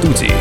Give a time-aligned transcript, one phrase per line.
[0.00, 0.32] студии.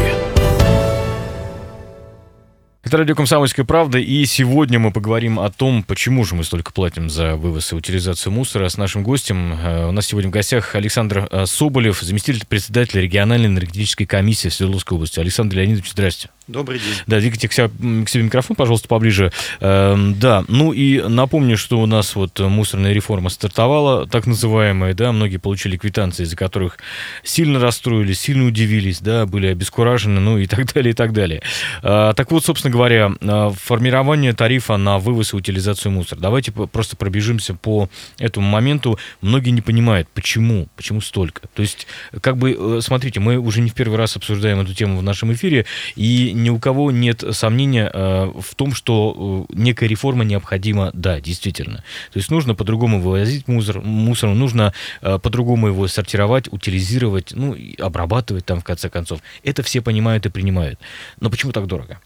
[2.81, 7.09] Это радио «Комсомольская правда», и сегодня мы поговорим о том, почему же мы столько платим
[7.09, 9.53] за вывоз и утилизацию мусора с нашим гостем.
[9.53, 14.95] Э, у нас сегодня в гостях Александр э, Соболев, заместитель председателя региональной энергетической комиссии Свердловской
[14.95, 15.19] области.
[15.19, 16.29] Александр Леонидович, здрасте.
[16.49, 16.95] Добрый день.
[17.05, 19.31] Да, двигайте к себе, к себе микрофон, пожалуйста, поближе.
[19.59, 25.11] Эм, да, ну и напомню, что у нас вот мусорная реформа стартовала, так называемая, да,
[25.11, 26.79] многие получили квитанции, из-за которых
[27.23, 31.43] сильно расстроились, сильно удивились, да, были обескуражены, ну и так далее, и так далее.
[31.83, 36.19] Э, так вот, собственно говоря, э, формирование тарифа на вывоз и утилизацию мусора.
[36.19, 38.97] Давайте просто пробежимся по этому моменту.
[39.21, 41.47] Многие не понимают, почему, почему столько.
[41.53, 41.85] То есть,
[42.21, 45.31] как бы, э, смотрите, мы уже не в первый раз обсуждаем эту тему в нашем
[45.33, 50.91] эфире, и ни у кого нет сомнения э, в том, что э, некая реформа необходима,
[50.93, 51.83] да, действительно.
[52.11, 58.45] То есть нужно по-другому вывозить мусор, мусор нужно э, по-другому его сортировать, утилизировать, ну, обрабатывать
[58.45, 59.19] там в конце концов.
[59.43, 60.79] Это все понимают и принимают.
[61.19, 61.99] Но почему так дорого?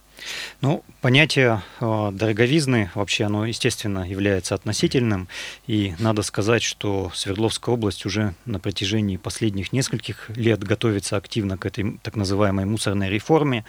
[0.60, 5.28] Ну, понятие э, дороговизны вообще, оно, естественно, является относительным.
[5.66, 11.66] И надо сказать, что Свердловская область уже на протяжении последних нескольких лет готовится активно к
[11.66, 13.64] этой так называемой мусорной реформе.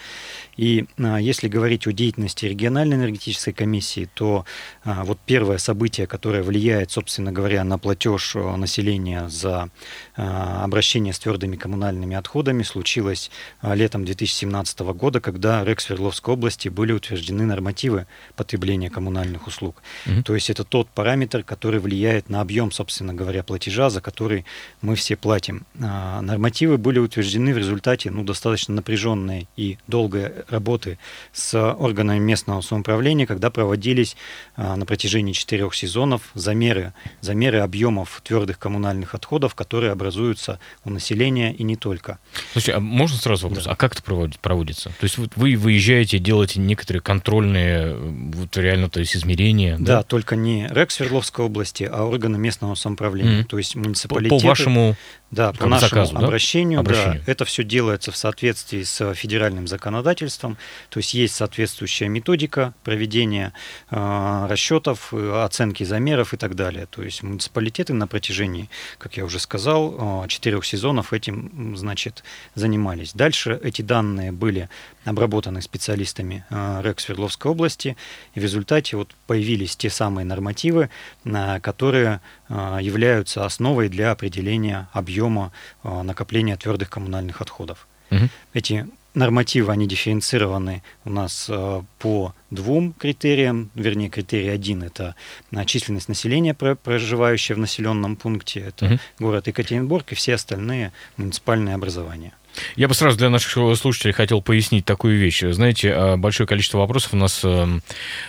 [0.55, 4.45] И э, если говорить о деятельности региональной энергетической комиссии, то
[4.85, 9.69] э, вот первое событие, которое влияет, собственно говоря, на платеж населения за
[10.15, 13.31] обращение с твердыми коммунальными отходами, случилось
[13.61, 19.81] летом 2017 года, когда РЭК Свердловской области области были утверждены нормативы потребления коммунальных услуг.
[20.05, 20.23] Угу.
[20.23, 24.45] То есть это тот параметр, который влияет на объем, собственно говоря, платежа, за который
[24.81, 25.65] мы все платим.
[25.81, 30.99] А, нормативы были утверждены в результате ну, достаточно напряженной и долгой работы
[31.33, 34.15] с органами местного самоуправления, когда проводились
[34.55, 41.51] а, на протяжении четырех сезонов замеры, замеры объемов твердых коммунальных отходов, которые образуются у населения
[41.53, 42.19] и не только.
[42.51, 43.65] Слушайте, а можно сразу вопрос?
[43.65, 43.71] Да.
[43.71, 44.89] А как это проводится?
[44.99, 49.77] То есть вы выезжаете, делаете некоторые контрольные, вот реально, то есть измерения.
[49.77, 53.47] Да, да только не РЭК Свердловской области, а органы местного самоуправления, mm-hmm.
[53.47, 54.35] то есть муниципалитеты.
[54.35, 54.95] По, по вашему
[55.35, 56.81] да, по нашему заказу, обращению, да?
[56.81, 60.57] обращению, да, это все делается в соответствии с федеральным законодательством,
[60.89, 63.53] то есть есть соответствующая методика проведения
[63.91, 66.85] э, расчетов, оценки замеров и так далее.
[66.85, 72.23] То есть муниципалитеты на протяжении, как я уже сказал, э, четырех сезонов этим, значит,
[72.55, 73.13] занимались.
[73.13, 74.69] Дальше эти данные были
[75.05, 77.95] обработаны специалистами э, РЭК Свердловской области,
[78.33, 80.89] и в результате вот появились те самые нормативы,
[81.23, 85.51] э, которые э, являются основой для определения объема
[85.83, 87.87] а, накопления твердых коммунальных отходов.
[88.11, 88.29] Угу.
[88.53, 93.71] Эти нормативы, они дифференцированы у нас а, по двум критериям.
[93.75, 95.15] Вернее, критерий один– это
[95.53, 98.59] а, численность населения, проживающее в населенном пункте.
[98.59, 98.99] Это угу.
[99.19, 102.33] город Екатеринбург и все остальные муниципальные образования.
[102.75, 105.41] Я бы сразу для наших слушателей хотел пояснить такую вещь.
[105.41, 107.79] Знаете, а, большое количество вопросов у нас э,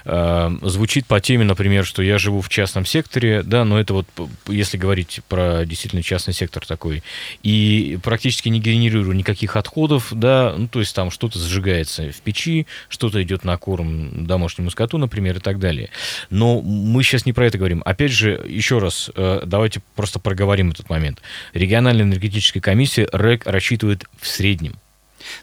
[0.05, 4.07] э, звучит по теме, например, что я живу в частном секторе, да, но это вот,
[4.49, 7.03] если говорить про действительно частный сектор такой,
[7.43, 12.67] и практически не генерирую никаких отходов, да, ну, то есть там что-то сжигается в печи,
[12.89, 15.91] что-то идет на корм домашнему скоту, например, и так далее.
[16.31, 17.83] Но мы сейчас не про это говорим.
[17.85, 21.21] Опять же, еще раз, э, давайте просто проговорим этот момент.
[21.53, 24.77] Региональная энергетическая комиссия РЭК рассчитывает в среднем.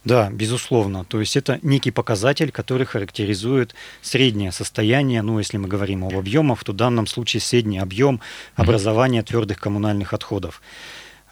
[0.03, 1.03] Да, безусловно.
[1.06, 6.63] То есть это некий показатель, который характеризует среднее состояние, ну, если мы говорим об объемах,
[6.63, 8.22] то в данном случае средний объем
[8.56, 10.62] образования твердых коммунальных отходов.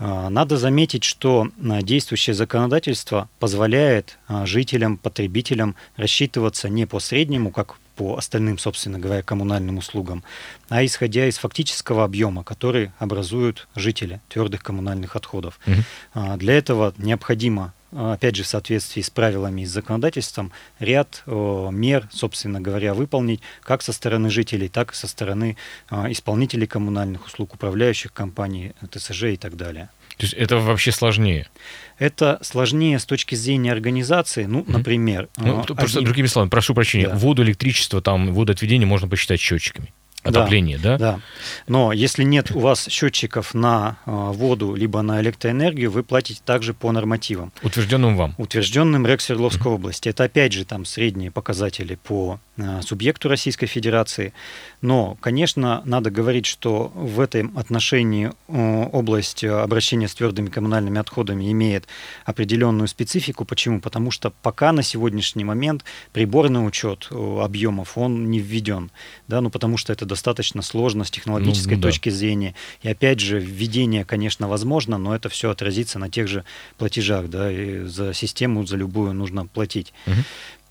[0.04, 7.52] А, надо заметить, что а, действующее законодательство позволяет а, жителям, потребителям рассчитываться не по среднему,
[7.52, 10.24] как по остальным, собственно говоря, коммунальным услугам,
[10.70, 15.60] а исходя из фактического объема, который образуют жители твердых коммунальных отходов.
[15.68, 16.38] Угу.
[16.38, 22.60] Для этого необходимо опять же, в соответствии с правилами и с законодательством, ряд мер, собственно
[22.60, 25.58] говоря, выполнить как со стороны жителей, так и со стороны
[25.92, 29.90] исполнителей коммунальных услуг, управляющих компаний, ТСЖ и так далее.
[30.22, 31.50] То есть это вообще сложнее?
[31.98, 34.44] Это сложнее с точки зрения организации.
[34.44, 34.72] Ну, mm-hmm.
[34.72, 35.30] например...
[35.38, 35.76] Ну, один...
[35.76, 37.16] Просто другими словами, прошу прощения, да.
[37.16, 39.92] воду, электричество, там, водоотведение можно посчитать счетчиками
[40.24, 41.14] отопление, да, да?
[41.14, 41.20] Да.
[41.68, 46.76] Но если нет у вас счетчиков на э, воду либо на электроэнергию, вы платите также
[46.76, 47.52] по нормативам.
[47.64, 48.36] Утвержденным вам?
[48.38, 49.76] Утвержденным РЭК Свердловской mm-hmm.
[49.76, 50.10] области.
[50.10, 52.40] Это опять же там средние показатели по
[52.82, 54.34] субъекту Российской Федерации.
[54.82, 61.52] Но, конечно, надо говорить, что в этом отношении э, область обращения с твердыми коммунальными отходами
[61.52, 61.88] имеет
[62.26, 63.46] определенную специфику.
[63.46, 63.80] Почему?
[63.80, 68.92] Потому что пока на сегодняшний момент приборный учет объемов, он не введен.
[69.28, 72.16] Да, ну, потому что это достаточно сложно с технологической ну, ну, точки да.
[72.16, 72.56] зрения.
[72.82, 76.44] И опять же, введение, конечно, возможно, но это все отразится на тех же
[76.78, 77.30] платежах.
[77.30, 79.94] Да, и за систему, за любую нужно платить.
[80.08, 80.16] Угу.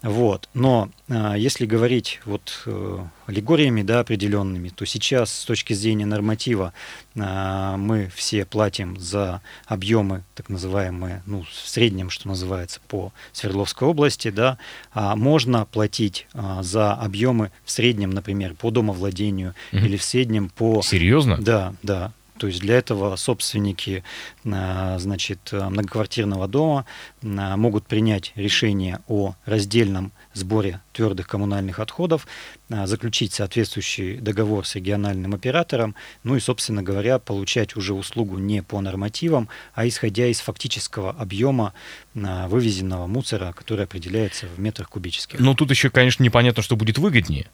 [0.03, 0.49] Вот.
[0.55, 6.73] Но э, если говорить вот э, аллегориями да, определенными, то сейчас с точки зрения норматива
[7.15, 13.87] э, мы все платим за объемы, так называемые, ну, в среднем, что называется, по Свердловской
[13.89, 14.57] области, да,
[14.93, 19.85] а можно платить э, за объемы в среднем, например, по домовладению mm-hmm.
[19.85, 20.81] или в среднем по...
[20.83, 21.37] Серьезно?
[21.39, 22.13] Да, да.
[22.41, 24.03] То есть для этого собственники
[24.47, 26.87] а, значит, многоквартирного дома
[27.23, 32.27] а, могут принять решение о раздельном сборе твердых коммунальных отходов,
[32.71, 35.95] а, заключить соответствующий договор с региональным оператором,
[36.25, 41.75] ну и, собственно говоря, получать уже услугу не по нормативам, а исходя из фактического объема
[42.15, 45.41] вывезенного мусора, который определяется в метрах кубических.
[45.41, 47.51] Но тут еще, конечно, непонятно, что будет выгоднее.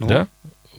[0.00, 0.28] Ну, да?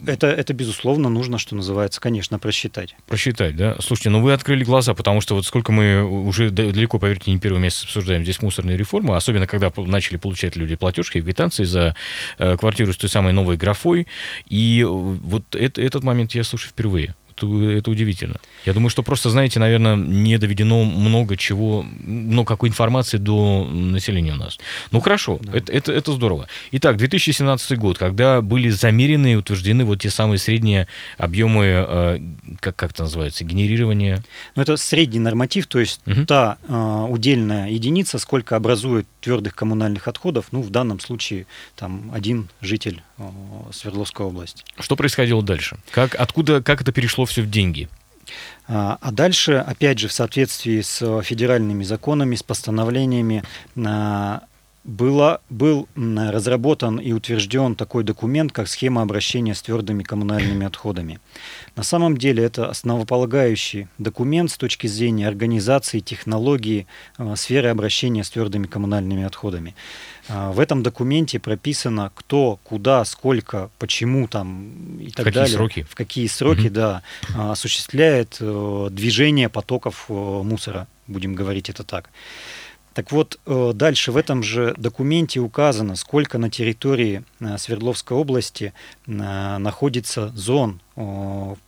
[0.05, 2.95] Это, это, безусловно, нужно, что называется, конечно, просчитать.
[3.07, 3.75] Просчитать, да?
[3.79, 7.59] Слушайте, ну вы открыли глаза, потому что вот сколько мы уже далеко, поверьте, не первый
[7.59, 11.95] месяц обсуждаем здесь мусорные реформы, особенно когда начали получать люди платежки, квитанции за
[12.37, 14.07] э, квартиру с той самой новой графой.
[14.47, 18.37] И вот это, этот момент я слушаю впервые это удивительно.
[18.65, 24.33] Я думаю, что просто, знаете, наверное, не доведено много чего, много какой информации до населения
[24.33, 24.57] у нас.
[24.91, 25.57] Ну хорошо, да.
[25.57, 26.47] это, это, это здорово.
[26.71, 30.87] Итак, 2017 год, когда были замерены и утверждены вот те самые средние
[31.17, 32.19] объемы, э,
[32.59, 34.23] как, как это называется, генерирования?
[34.55, 36.25] Ну это средний норматив, то есть угу.
[36.25, 42.49] та э, удельная единица, сколько образует твердых коммунальных отходов, ну в данном случае там один
[42.61, 43.01] житель
[43.71, 44.63] Свердловской области.
[44.79, 45.77] Что происходило дальше?
[45.91, 47.87] Как, откуда, как это перешло все в деньги.
[48.67, 53.43] А, а дальше, опять же, в соответствии с федеральными законами, с постановлениями,
[54.85, 61.19] было, был разработан и утвержден такой документ, как схема обращения с твердыми коммунальными отходами.
[61.75, 66.85] На самом деле это основополагающий документ с точки зрения организации, технологии,
[67.17, 69.75] э, сферы обращения с твердыми коммунальными отходами.
[70.27, 75.55] Э, в этом документе прописано, кто, куда, сколько, почему там и так в далее.
[75.55, 75.81] Сроки?
[75.89, 76.75] В какие сроки, угу.
[76.75, 77.01] да,
[77.35, 82.11] осуществляет э, движение потоков мусора, будем говорить это так.
[82.95, 88.71] Так вот, э, дальше в этом же документе указано, сколько на территории э, Свердловской области
[89.05, 89.11] э,
[89.57, 90.79] находится зон,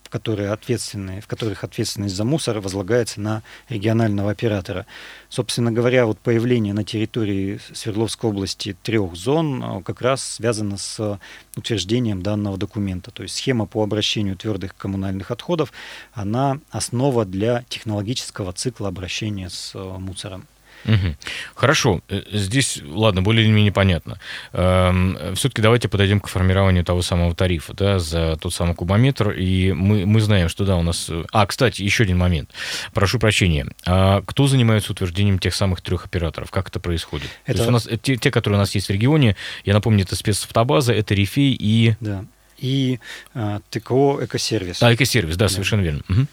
[0.09, 4.85] которые ответственны, в которых ответственность за мусор возлагается на регионального оператора.
[5.27, 11.19] Собственно говоря, вот появление на территории Свердловской области трех зон как раз связано с
[11.57, 13.11] утверждением данного документа.
[13.11, 15.73] То есть схема по обращению твердых коммунальных отходов,
[16.13, 20.47] она основа для технологического цикла обращения с мусором.
[20.85, 21.15] Угу.
[21.55, 24.19] Хорошо, э, здесь, ладно, более-менее понятно.
[24.53, 29.71] Эм, Все-таки давайте подойдем к формированию того самого тарифа, да, за тот самый кубометр, и
[29.73, 31.09] мы, мы знаем, что, да, у нас...
[31.31, 32.51] А, кстати, еще один момент.
[32.93, 33.67] Прошу прощения.
[33.85, 36.51] А кто занимается утверждением тех самых трех операторов?
[36.51, 37.29] Как это происходит?
[37.45, 37.57] Это...
[37.57, 39.35] То есть у нас, э, те, те, которые у нас есть в регионе,
[39.65, 41.95] я напомню, это спецавтобаза, это Рифей и...
[41.99, 42.25] Да,
[42.57, 42.99] и
[43.35, 44.81] э, ТКО «Экосервис».
[44.81, 45.49] А, «Экосервис», да, да.
[45.49, 46.01] совершенно верно.
[46.09, 46.27] Угу.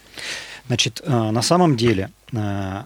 [0.67, 2.09] Значит, э, на самом деле...
[2.33, 2.85] Э,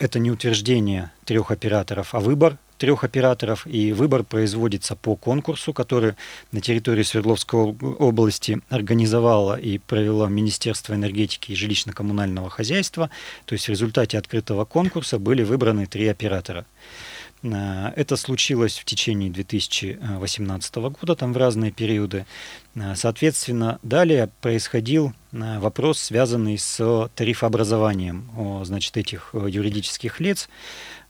[0.00, 6.14] это не утверждение трех операторов, а выбор трех операторов, и выбор производится по конкурсу, который
[6.50, 13.10] на территории Свердловской области организовало и провело Министерство энергетики и жилищно-коммунального хозяйства.
[13.44, 16.64] То есть в результате открытого конкурса были выбраны три оператора.
[17.42, 22.26] Э, это случилось в течение 2018 года, там в разные периоды.
[22.74, 30.48] Э, соответственно, далее происходил э, вопрос, связанный с тарифообразованием значит, этих юридических лиц.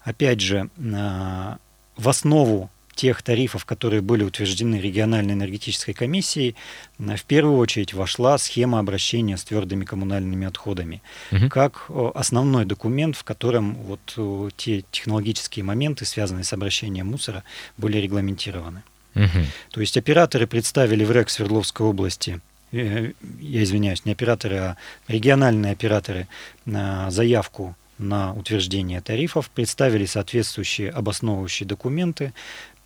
[0.03, 2.71] Опять же, в основу
[3.01, 6.55] тех тарифов, которые были утверждены региональной энергетической комиссией,
[6.99, 11.01] в первую очередь вошла схема обращения с твердыми коммунальными отходами,
[11.33, 11.49] угу.
[11.49, 17.43] как основной документ, в котором вот те технологические моменты, связанные с обращением мусора,
[17.79, 18.83] были регламентированы.
[19.15, 19.47] Угу.
[19.71, 22.41] То есть операторы представили в РЭК Свердловской области
[22.73, 24.77] э, я извиняюсь, не операторы, а
[25.09, 26.29] региональные операторы
[26.67, 32.33] заявку на утверждение тарифов, представили соответствующие обосновывающие документы.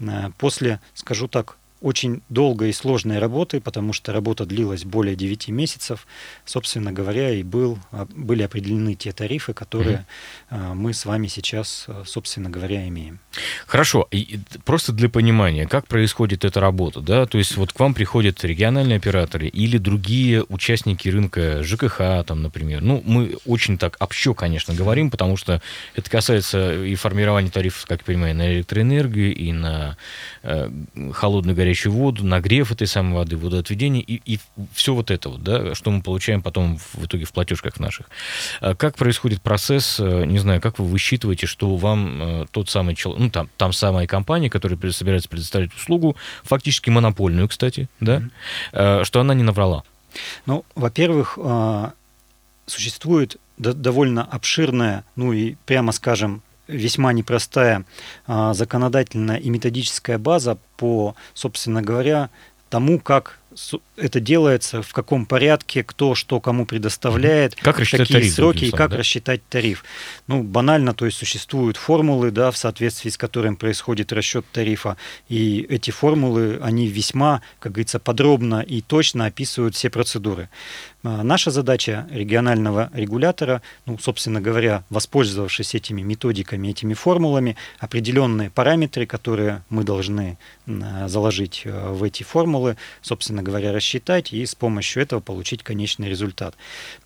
[0.01, 5.49] Э, после, скажу так, очень долгой и сложной работы, потому что работа длилась более 9
[5.49, 6.07] месяцев,
[6.47, 10.07] собственно говоря, и был, а, были определены те тарифы, которые
[10.51, 10.75] mm-hmm.
[10.75, 13.21] мы с вами сейчас, собственно говоря, имеем.
[13.67, 17.93] Хорошо, и просто для понимания, как происходит эта работа, да, то есть вот к вам
[17.93, 24.33] приходят региональные операторы или другие участники рынка ЖКХ, там, например, ну, мы очень так общо,
[24.33, 25.61] конечно, говорим, потому что
[25.95, 29.99] это касается и формирования тарифов, как я понимаю, на электроэнергию, и на
[30.43, 30.71] э,
[31.13, 34.39] холодную горячую воду, нагрев этой самой воды, водоотведение, и, и
[34.73, 38.09] все вот это вот, да, что мы получаем потом в итоге в платежках наших.
[38.61, 42.95] А как происходит процесс, э, не знаю, как вы высчитываете, что вам э, тот самый
[42.95, 48.23] человек, ну, там, там самая компания, которая собирается предоставить услугу, фактически монопольную, кстати, да,
[48.73, 49.05] mm-hmm.
[49.05, 49.83] что она не наврала?
[50.47, 51.39] Ну, во-первых,
[52.67, 57.85] существует довольно обширная, ну и прямо скажем, весьма непростая
[58.27, 62.31] а, законодательная и методическая база по, собственно говоря,
[62.71, 63.39] тому, как
[63.97, 68.71] это делается, в каком порядке, кто что кому предоставляет, как рассчитать какие тариф, сроки и
[68.71, 68.97] как да?
[68.97, 69.85] рассчитать тариф.
[70.27, 74.97] Ну, банально, то есть существуют формулы, да, в соответствии с которыми происходит расчет тарифа,
[75.29, 80.49] и эти формулы, они весьма, как говорится, подробно и точно описывают все процедуры.
[81.05, 89.05] А, наша задача регионального регулятора, ну, собственно говоря, воспользовавшись этими методиками, этими формулами, определенные параметры,
[89.05, 95.21] которые мы должны заложить э, в эти формулы, собственно говоря, рассчитать и с помощью этого
[95.21, 96.55] получить конечный результат.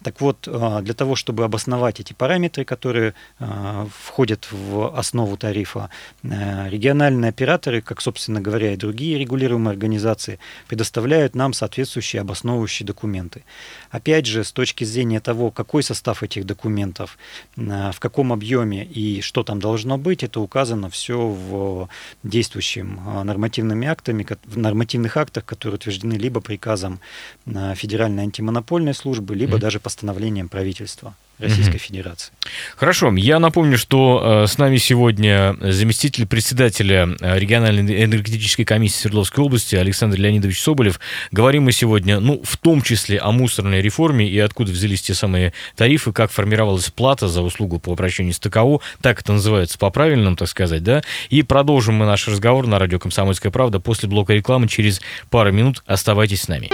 [0.04, 5.90] Так вот, э, для того, чтобы обосновать эти параметры, которые э, входят в основу тарифа,
[6.22, 10.38] региональные операторы, как, собственно говоря, и другие регулируемые организации,
[10.68, 13.42] предоставляют нам соответствующие обосновывающие документы.
[13.90, 17.18] Опять же, с точки зрения того, какой состав этих документов,
[17.56, 21.88] в каком объеме и что там должно быть, это указано все в
[22.22, 27.00] действующем нормативными актами, в нормативных актах, которые утверждены либо приказом
[27.46, 29.60] Федеральной антимонопольной службы, либо mm-hmm.
[29.60, 31.14] даже постановлением правительства.
[31.38, 31.78] Российской mm-hmm.
[31.78, 32.32] Федерации.
[32.76, 33.14] Хорошо.
[33.16, 39.76] Я напомню, что э, с нами сегодня заместитель председателя э, региональной энергетической комиссии Свердловской области
[39.76, 41.00] Александр Леонидович Соболев.
[41.30, 45.52] Говорим мы сегодня, ну, в том числе о мусорной реформе и откуда взялись те самые
[45.76, 50.48] тарифы, как формировалась плата за услугу по обращению с ТКО, так это называется по-правильному, так
[50.48, 51.02] сказать, да.
[51.30, 55.82] И продолжим мы наш разговор на радио «Комсомольская правда» после блока рекламы через пару минут.
[55.86, 56.68] Оставайтесь с нами.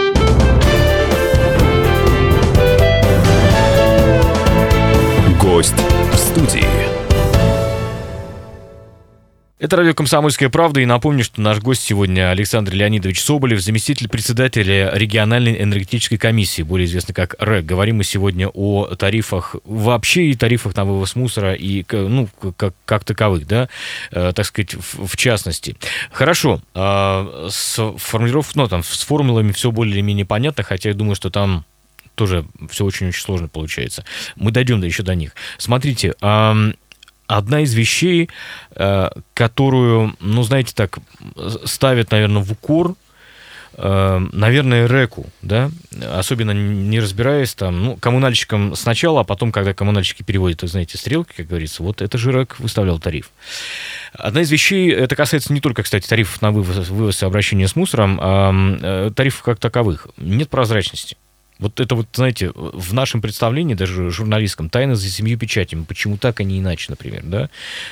[5.54, 5.76] Гость
[6.10, 6.66] в студии.
[9.60, 10.80] Это радио «Комсомольская правда».
[10.80, 16.86] И напомню, что наш гость сегодня Александр Леонидович Соболев, заместитель председателя региональной энергетической комиссии, более
[16.86, 17.66] известный как РЭК.
[17.66, 23.04] Говорим мы сегодня о тарифах вообще и тарифах на вывоз мусора и ну, как, как
[23.04, 23.68] таковых, да,
[24.10, 25.76] э, так сказать, в, в частности.
[26.10, 26.62] Хорошо.
[26.74, 31.64] Э, с формулировкой, ну, там, с формулами все более-менее понятно, хотя я думаю, что там
[32.14, 34.04] тоже все очень-очень сложно получается.
[34.36, 35.32] Мы дойдем еще до них.
[35.58, 36.14] Смотрите,
[37.26, 38.28] одна из вещей,
[38.74, 40.98] э, которую, ну, знаете, так,
[41.64, 42.96] ставят, наверное, в укор,
[43.76, 45.70] э, наверное, РЭКу, да,
[46.12, 51.32] особенно не разбираясь там, ну, коммунальщикам сначала, а потом, когда коммунальщики переводят, вы знаете, стрелки,
[51.36, 53.30] как говорится, вот это же РЭК выставлял тариф.
[54.12, 57.74] Одна из вещей, это касается не только, кстати, тарифов на вывоз, вывоз и обращение с
[57.74, 60.08] мусором, а тарифов как таковых.
[60.18, 61.16] Нет прозрачности.
[61.58, 65.84] Вот это вот, знаете, в нашем представлении, даже журналистском, тайна за семью печатями.
[65.84, 67.48] Почему так, а не иначе, например, да?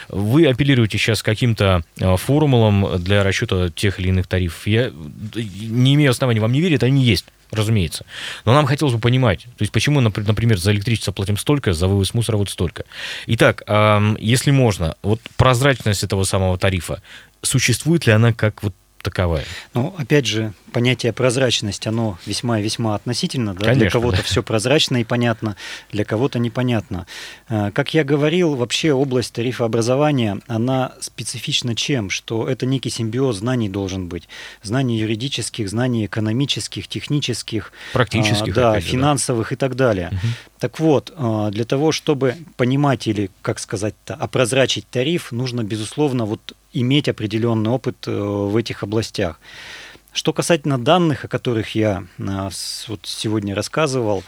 [0.08, 4.66] Вы апеллируете сейчас каким-то а, формулам для расчета тех или иных тарифов.
[4.66, 4.90] Я
[5.34, 8.06] не имею оснований вам не верить, они есть разумеется.
[8.46, 12.14] Но нам хотелось бы понимать, то есть почему, например, за электричество платим столько, за вывоз
[12.14, 12.84] мусора вот столько.
[13.26, 13.62] Итак,
[14.18, 17.02] если можно, вот прозрачность этого самого тарифа,
[17.42, 19.44] существует ли она как вот таковая?
[19.74, 23.54] Ну, опять же, понятие прозрачность, оно весьма и весьма относительно.
[23.54, 23.74] Да?
[23.74, 24.22] Для кого-то да.
[24.22, 25.56] все прозрачно и понятно,
[25.90, 27.06] для кого-то непонятно.
[27.48, 32.10] Э, как я говорил, вообще область тарифообразования, она специфична чем?
[32.10, 34.28] Что это некий симбиоз знаний должен быть.
[34.62, 39.54] Знаний юридических, знаний экономических, технических, практических, да, финансовых да.
[39.54, 40.08] и так далее.
[40.08, 40.18] Угу.
[40.62, 46.52] Так вот, э, для того, чтобы понимать или, как сказать-то, опрозрачить тариф, нужно, безусловно, вот
[46.72, 49.40] иметь определенный опыт э, в этих областях.
[50.14, 52.50] Что касательно данных, о которых я а,
[52.88, 54.22] вот сегодня рассказывал,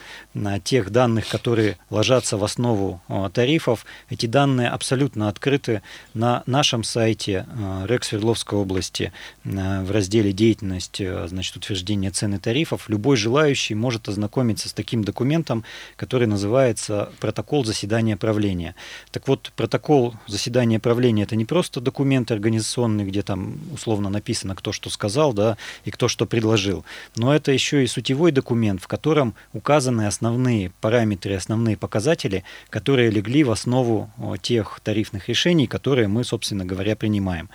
[0.65, 5.83] тех данных, которые ложатся в основу а, тарифов, эти данные абсолютно открыты
[6.15, 9.13] на нашем сайте а, РЭК Свердловской области
[9.45, 12.89] в разделе «Деятельность», значит, утверждение цены тарифов.
[12.89, 15.65] Любой желающий может ознакомиться с таким документом,
[15.97, 18.75] который называется «Протокол заседания правления».
[19.11, 24.73] Так вот, протокол заседания правления– это не просто документ организационный, где там условно написано, кто
[24.73, 26.85] что сказал, да, и кто что предложил.
[27.17, 33.45] Но это еще и сутевой документ, в котором указаны основные параметры, основные показатели, которые легли
[33.45, 34.11] в основу
[34.43, 37.49] тех тарифных решений, которые мы, собственно говоря, принимаем.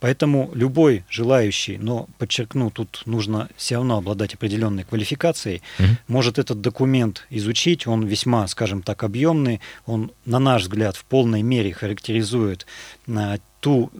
[0.00, 5.88] Поэтому любой желающий, но подчеркну, тут нужно все равно обладать определенной квалификацией, угу.
[6.08, 11.42] может этот документ изучить, он весьма, скажем так, объемный, он, на наш взгляд, в полной
[11.42, 12.66] мере характеризует
[13.08, 13.90] а, ту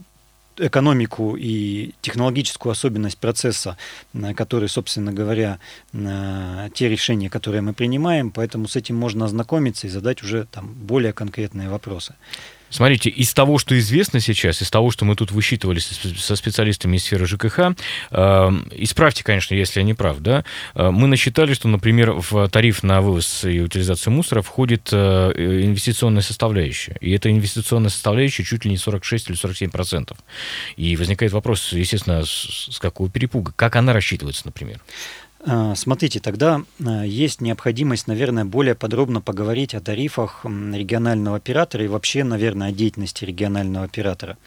[0.58, 3.76] экономику и технологическую особенность процесса,
[4.34, 5.58] который, собственно говоря,
[5.92, 11.12] те решения, которые мы принимаем, поэтому с этим можно ознакомиться и задать уже там более
[11.12, 12.14] конкретные вопросы.
[12.76, 17.04] Смотрите, из того, что известно сейчас, из того, что мы тут высчитывали со специалистами из
[17.04, 17.58] сферы ЖКХ,
[18.10, 22.82] э, исправьте, конечно, если я не прав, да, э, мы насчитали, что, например, в тариф
[22.82, 25.32] на вывоз и утилизацию мусора входит э,
[25.64, 26.98] инвестиционная составляющая.
[27.00, 30.18] И эта инвестиционная составляющая чуть ли не 46 или 47 процентов.
[30.76, 33.54] И возникает вопрос, естественно, с, с какого перепуга?
[33.56, 34.82] Как она рассчитывается, например?
[35.48, 41.88] А, смотрите, тогда а, есть необходимость, наверное, более подробно поговорить о тарифах регионального оператора и
[41.88, 44.38] вообще, наверное, о деятельности регионального оператора.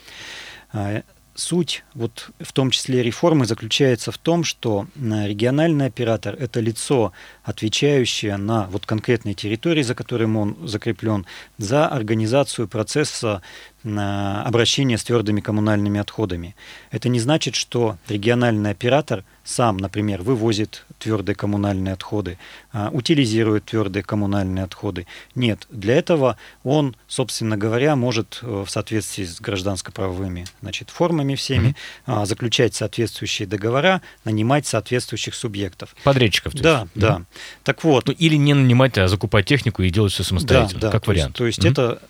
[0.74, 1.04] А,
[1.36, 7.14] суть, вот в том числе реформы, заключается в том, что региональный оператор– это лицо,
[7.44, 11.26] отвечающее на вот конкретной территории, за которым он закреплен,
[11.58, 13.42] за организацию процесса
[13.84, 16.56] обращения с твердыми коммунальными отходами.
[16.92, 22.38] Это не значит, что региональный оператор сам, например, вывозит твердые коммунальные отходы,
[22.72, 25.08] а, утилизирует твердые коммунальные отходы.
[25.34, 31.76] Нет, для этого он, собственно говоря, может э, в соответствии с гражданско-правовыми значит, формами всеми
[32.06, 32.26] mm-hmm.
[32.28, 35.96] заключать соответствующие договора, нанимать соответствующих субъектов.
[36.04, 36.54] Подрядчиков.
[36.54, 36.92] Да, есть.
[36.94, 37.08] да.
[37.08, 37.26] Mm-hmm.
[37.64, 38.08] Так вот.
[38.08, 41.10] Ну, или не нанимать, а закупать технику и делать все самостоятельно, да, да, как то
[41.10, 41.30] вариант.
[41.30, 41.72] Есть, то есть mm-hmm.
[41.72, 42.02] это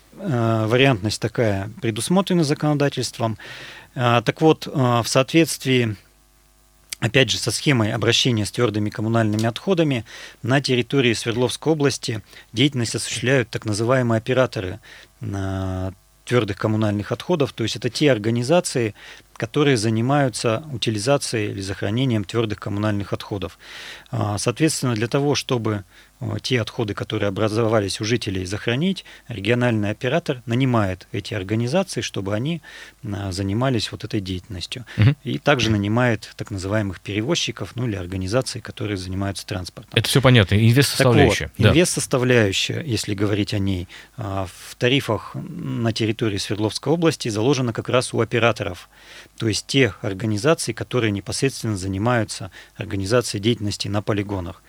[0.66, 3.38] вариантность такая предусмотрена законодательством.
[3.94, 5.96] Э, так вот, э, в соответствии
[7.00, 10.04] опять же, со схемой обращения с твердыми коммунальными отходами
[10.42, 12.22] на территории Свердловской области
[12.52, 14.80] деятельность осуществляют так называемые операторы
[16.30, 18.94] твердых коммунальных отходов, то есть это те организации,
[19.40, 23.58] которые занимаются утилизацией или захоронением твердых коммунальных отходов.
[24.10, 25.84] А, соответственно, для того, чтобы
[26.20, 32.60] Э, те отходы, которые образовались у жителей, захоронить, региональный оператор нанимает эти организации, чтобы они
[33.02, 34.84] э, занимались вот этой деятельностью.
[34.98, 35.14] Угу.
[35.24, 39.92] И также нанимает так называемых перевозчиков, ну или организации, которые занимаются транспортом.
[39.94, 40.54] Это все понятно.
[40.56, 41.46] Инвест-составляющая.
[41.48, 41.70] Так вот, да.
[41.70, 48.20] инвест-составляющая, если говорить о ней, в тарифах на территории Свердловской области заложена как раз у
[48.20, 48.88] операторов,
[49.40, 54.62] то есть тех организаций, которые непосредственно занимаются организацией деятельности на полигонах.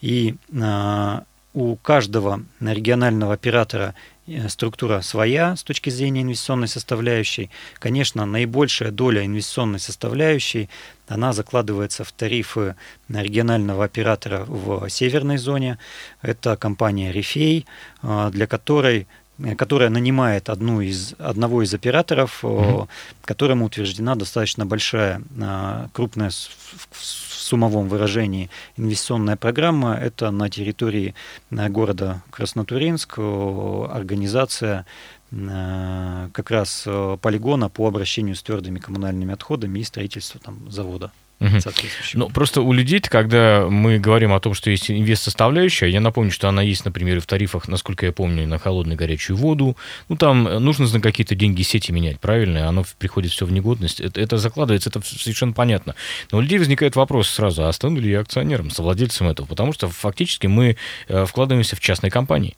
[0.00, 1.20] И э,
[1.54, 3.94] у каждого регионального оператора
[4.26, 7.50] э, структура своя с точки зрения инвестиционной составляющей.
[7.78, 10.70] Конечно, наибольшая доля инвестиционной составляющей,
[11.06, 12.74] она закладывается в тарифы
[13.08, 15.78] регионального оператора в северной зоне.
[16.20, 17.64] Это компания «Рифей»,
[18.02, 19.06] э, для которой
[19.56, 22.88] которая нанимает одну из, одного из операторов, mm-hmm.
[23.22, 25.22] которому утверждена достаточно большая,
[25.92, 26.30] крупная
[27.46, 29.94] суммовом выражении инвестиционная программа.
[29.94, 31.14] Это на территории
[31.50, 34.84] э, города Краснотуринск организация
[35.30, 41.12] э, как раз э, полигона по обращению с твердыми коммунальными отходами и строительству там, завода.
[41.38, 41.58] Угу.
[42.14, 46.48] Ну, просто у людей, когда мы говорим о том, что есть инвест-составляющая, я напомню, что
[46.48, 49.76] она есть, например, в тарифах, насколько я помню, на холодную горячую воду.
[50.08, 52.68] Ну, там нужно за какие-то деньги сети менять, правильно?
[52.68, 54.00] Оно приходит все в негодность.
[54.00, 55.94] Это, это закладывается, это совершенно понятно.
[56.32, 59.46] Но у людей возникает вопрос сразу, а стану ли я акционером, совладельцем этого?
[59.46, 60.76] Потому что фактически мы
[61.08, 62.56] э, вкладываемся в частные компании.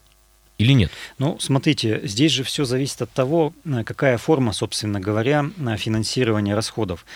[0.58, 0.90] Или нет?
[1.18, 6.54] Ну, смотрите, здесь же все зависит от того, э, какая форма, собственно говоря, э, финансирования
[6.54, 7.06] расходов.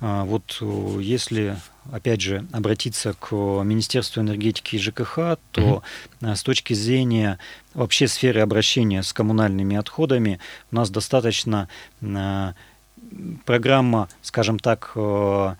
[0.00, 1.56] А, вот э, если,
[1.90, 5.82] опять же, обратиться к Министерству энергетики и ЖКХ, то угу.
[6.20, 7.38] с точки зрения
[7.72, 10.38] вообще сферы обращения с коммунальными отходами
[10.70, 11.68] у нас достаточно
[12.02, 12.54] а,
[13.44, 15.54] программа, скажем так, э,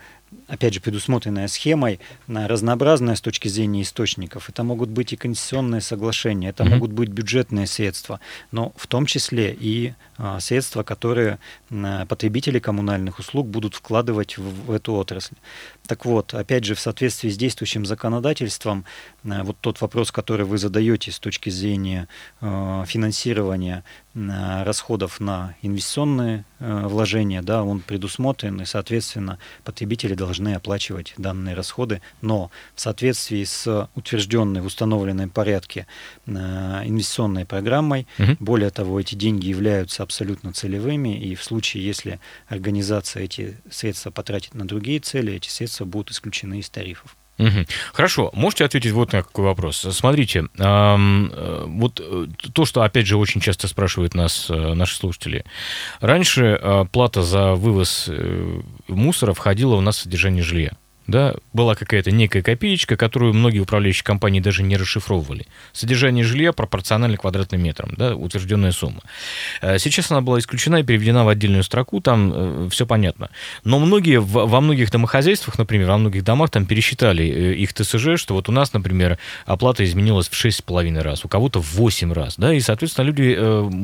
[0.47, 4.49] опять же, предусмотренная схемой, разнообразная с точки зрения источников.
[4.49, 6.69] Это могут быть и конституционные соглашения, это mm-hmm.
[6.71, 8.21] могут быть бюджетные средства,
[8.53, 11.39] но в том числе и а, средства, которые
[11.71, 15.37] а, потребители коммунальных услуг будут вкладывать в, в эту отрасль.
[15.87, 18.85] Так вот, опять же, в соответствии с действующим законодательством,
[19.25, 22.09] а, вот тот вопрос, который вы задаете с точки зрения
[22.41, 31.13] а, финансирования а, расходов на инвестиционные вложения, да, он предусмотрен, и, соответственно, потребители должны оплачивать
[31.19, 35.87] данные расходы, но в соответствии с утвержденной в установленном порядке
[36.25, 38.37] э, инвестиционной программой, угу.
[38.41, 44.55] более того, эти деньги являются абсолютно целевыми, и в случае, если организация эти средства потратит
[44.55, 47.17] на другие цели, эти средства будут исключены из тарифов.
[47.39, 47.67] Угу.
[47.93, 49.87] Хорошо, можете ответить вот на какой вопрос.
[49.91, 55.45] Смотрите, э, вот э, то, что, опять же, очень часто спрашивают нас э, наши слушатели.
[56.01, 58.11] Раньше плата за вывоз
[58.89, 60.73] мусора входила у нас в содержание жилья
[61.07, 65.47] да, была какая-то некая копеечка, которую многие управляющие компании даже не расшифровывали.
[65.73, 69.01] Содержание жилья пропорционально квадратным метрам, да, утвержденная сумма.
[69.63, 73.31] Э, сейчас она была исключена и переведена в отдельную строку, там э, все понятно.
[73.65, 78.35] Но многие, во многих домохозяйствах, например, во многих домах там пересчитали э, их ТСЖ, что
[78.35, 82.53] вот у нас, например, оплата изменилась в 6,5 раз, у кого-то в 8 раз, да,
[82.53, 83.37] и, соответственно, люди,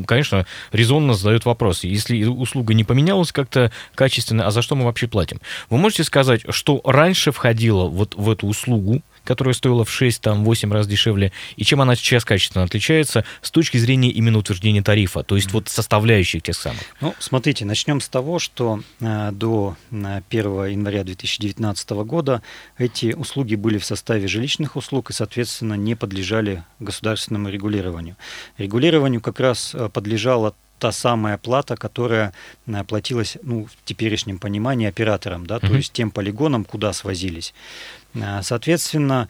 [0.07, 5.07] конечно, резонно задают вопрос, если услуга не поменялась как-то качественно, а за что мы вообще
[5.07, 5.41] платим?
[5.71, 10.73] Вы можете сказать, что раньше раньше входила вот в эту услугу, которая стоила в 6-8
[10.73, 15.37] раз дешевле, и чем она сейчас качественно отличается с точки зрения именно утверждения тарифа, то
[15.37, 16.81] есть вот составляющих тех самых?
[17.03, 22.41] Ну, смотрите, начнем с того, что э, до 1 э, января 2019 года
[22.79, 28.17] эти услуги были в составе жилищных услуг и, соответственно, не подлежали государственному регулированию.
[28.57, 32.33] Регулированию как раз э, подлежало та самая плата, которая
[32.67, 35.69] э, платилась, ну, в теперешнем понимании операторам, да, mm-hmm.
[35.69, 37.55] то есть тем полигонам, куда свозились.
[38.15, 39.29] Э, соответственно,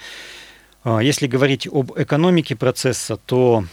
[0.84, 3.64] э, если говорить об экономике процесса, то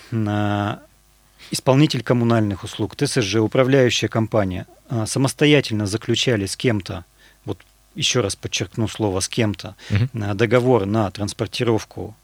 [1.51, 4.65] исполнитель коммунальных услуг, ТСЖ, управляющая компания
[5.05, 7.05] самостоятельно заключали с кем-то,
[7.45, 7.59] вот
[7.95, 10.35] еще раз подчеркну слово с кем-то, угу.
[10.35, 12.15] договор на транспортировку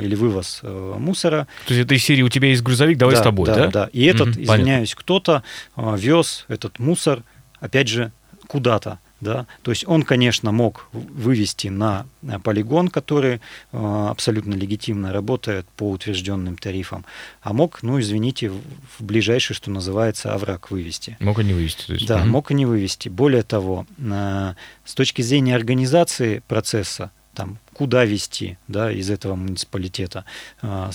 [0.00, 1.46] или вывоз э, мусора.
[1.66, 3.54] То есть это из серии «У тебя есть грузовик, давай да, с тобой», да?
[3.54, 3.90] Да, да.
[3.92, 5.42] И этот, угу, извиняюсь, кто-то
[5.76, 7.22] э, вез этот мусор,
[7.60, 8.12] опять же,
[8.46, 8.98] куда-то.
[9.18, 9.46] Да?
[9.62, 12.04] То есть он, конечно, мог вывести на
[12.44, 13.40] полигон, который
[13.72, 17.06] абсолютно легитимно работает по утвержденным тарифам,
[17.40, 18.60] а мог, ну, извините, в
[19.02, 21.16] ближайший, что называется, овраг вывести.
[21.20, 21.86] Мог и не вывести.
[21.86, 22.06] То есть.
[22.06, 22.26] Да, угу.
[22.26, 23.08] мог и не вывести.
[23.08, 30.24] Более того, с точки зрения организации процесса, там, куда вести да, из этого муниципалитета,
[30.62, 30.90] а,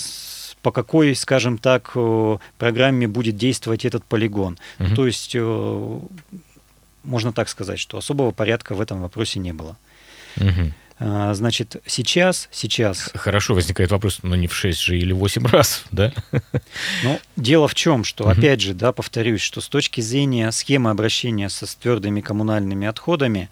[0.60, 1.96] по какой, скажем так,
[2.58, 4.58] программе будет действовать этот полигон.
[4.78, 4.94] Угу.
[4.94, 5.36] То есть,
[7.04, 9.76] можно так сказать, что особого порядка в этом вопросе не было.
[10.36, 10.72] Угу.
[11.32, 13.10] Значит, сейчас, сейчас...
[13.14, 16.12] Хорошо, возникает вопрос, но не в 6 же или 8 раз, да?
[17.02, 18.32] Ну, дело в чем, что, угу.
[18.32, 23.50] опять же, да, повторюсь, что с точки зрения схемы обращения со твердыми коммунальными отходами,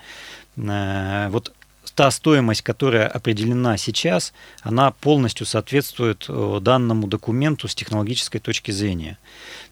[0.57, 1.53] э, вот
[1.95, 9.19] та стоимость, которая определена сейчас, она полностью соответствует э, данному документу с технологической точки зрения.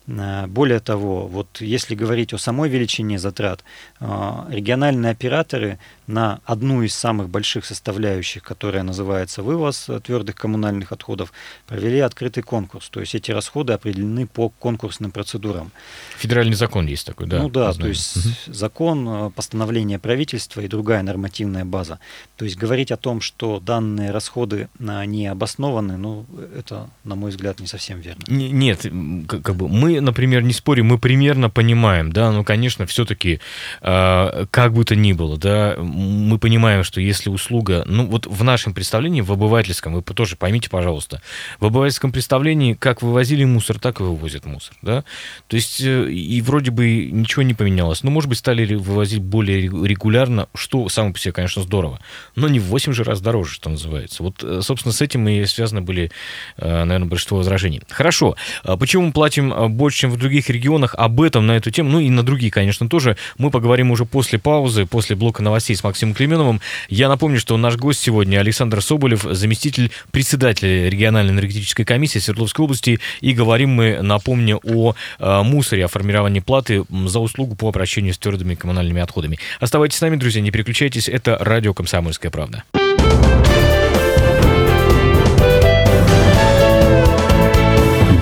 [0.06, 3.64] Э, более того, вот если говорить о самой величине затрат,
[4.00, 4.06] э,
[4.50, 5.78] региональные операторы
[6.08, 11.32] на одну из самых больших составляющих, которая называется вывоз твердых коммунальных отходов,
[11.66, 12.88] провели открытый конкурс.
[12.88, 15.70] То есть эти расходы определены по конкурсным процедурам.
[16.16, 17.42] Федеральный закон есть такой, да?
[17.42, 18.54] Ну да, то есть угу.
[18.54, 22.00] закон, постановление правительства и другая нормативная база.
[22.36, 27.60] То есть говорить о том, что данные расходы не обоснованы, ну это, на мой взгляд,
[27.60, 28.22] не совсем верно.
[28.26, 28.82] Нет,
[29.28, 33.40] как бы мы например, не спорим, мы примерно понимаем, да, но, конечно, все-таки,
[33.82, 38.44] э, как бы то ни было, да, мы понимаем, что если услуга, ну, вот в
[38.44, 41.20] нашем представлении, в обывательском, вы тоже поймите, пожалуйста,
[41.60, 45.04] в обывательском представлении, как вывозили мусор, так и вывозят мусор, да,
[45.46, 49.62] то есть, э, и вроде бы ничего не поменялось, ну, может быть, стали вывозить более
[49.62, 52.00] регулярно, что само по себе, конечно, здорово,
[52.34, 54.22] но не в 8 же раз дороже, что называется.
[54.22, 56.10] Вот, э, собственно, с этим и связаны были,
[56.56, 57.82] э, наверное, большинство возражений.
[57.88, 60.94] Хорошо, а почему мы платим больше чем в других регионах.
[60.96, 64.38] Об этом, на эту тему, ну и на другие, конечно, тоже, мы поговорим уже после
[64.38, 66.60] паузы, после блока новостей Максимом Клеменовым.
[66.88, 73.00] Я напомню, что наш гость сегодня Александр Соболев, заместитель председателя региональной энергетической комиссии Свердловской области.
[73.20, 78.18] И говорим мы, напомню, о э, мусоре, о формировании платы за услугу по обращению с
[78.18, 79.38] твердыми коммунальными отходами.
[79.60, 81.08] Оставайтесь с нами, друзья, не переключайтесь.
[81.08, 82.64] Это радио «Комсомольская правда».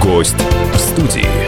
[0.01, 0.37] Гость
[0.73, 1.46] в студии.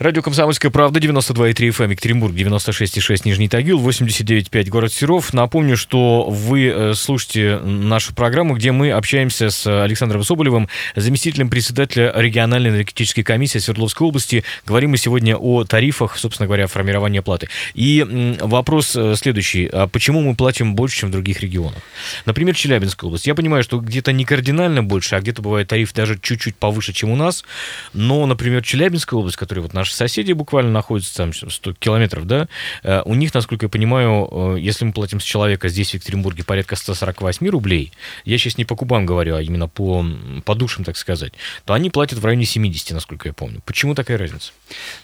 [0.00, 5.34] Радио «Комсомольская правда», 92,3 FM, Екатеринбург, 96,6 Нижний Тагил, 89,5 город Серов.
[5.34, 12.14] Напомню, что вы э, слушаете нашу программу, где мы общаемся с Александром Соболевым, заместителем председателя
[12.16, 14.42] региональной энергетической комиссии Свердловской области.
[14.64, 17.50] Говорим мы сегодня о тарифах, собственно говоря, формирования платы.
[17.74, 19.66] И вопрос э, следующий.
[19.70, 21.82] А почему мы платим больше, чем в других регионах?
[22.24, 23.26] Например, Челябинская область.
[23.26, 27.10] Я понимаю, что где-то не кардинально больше, а где-то бывает тариф даже чуть-чуть повыше, чем
[27.10, 27.44] у нас.
[27.92, 32.48] Но, например, Челябинская область, которая вот наш наши соседи буквально находятся там 100 километров, да,
[32.82, 36.76] э, у них, насколько я понимаю, если мы платим с человека здесь, в Екатеринбурге, порядка
[36.76, 37.92] 148 рублей,
[38.24, 40.04] я сейчас не по кубам говорю, а именно по,
[40.44, 41.32] по душам, так сказать,
[41.64, 43.60] то они платят в районе 70, насколько я помню.
[43.64, 44.52] Почему такая разница?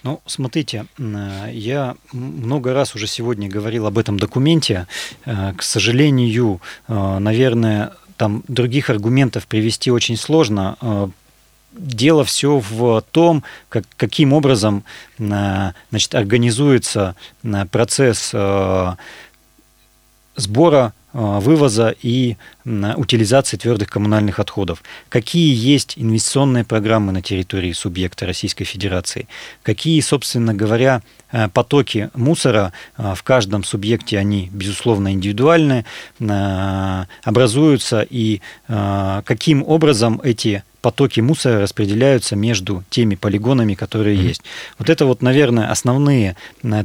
[0.02, 4.86] Ну, смотрите, я много раз уже сегодня говорил об этом документе.
[5.24, 10.76] К сожалению, наверное, там других аргументов привести очень сложно.
[11.76, 14.84] Дело все в том, как, каким образом
[15.18, 18.34] э, значит, организуется э, процесс
[20.36, 22.36] сбора Э, вывоза и
[22.66, 24.82] утилизации твердых коммунальных отходов.
[25.08, 29.26] Какие есть инвестиционные программы на территории субъекта Российской Федерации?
[29.62, 31.00] Какие, собственно говоря,
[31.54, 35.86] потоки мусора в каждом субъекте, они, безусловно, индивидуальны,
[37.24, 44.28] образуются и каким образом эти потоки мусора распределяются между теми полигонами, которые mm-hmm.
[44.28, 44.42] есть.
[44.78, 46.36] Вот это вот, наверное, основные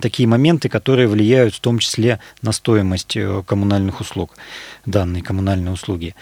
[0.02, 4.32] такие моменты, которые влияют в том числе на стоимость коммунальных услуг
[4.86, 6.16] данной коммунальной услуги.